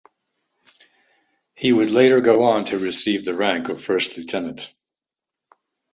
He 1.53 1.71
would 1.71 1.91
later 1.91 2.21
go 2.21 2.41
on 2.41 2.65
to 2.65 2.79
receive 2.79 3.23
the 3.23 3.35
rank 3.35 3.69
of 3.69 3.79
first 3.83 4.17
lieutenant. 4.17 4.73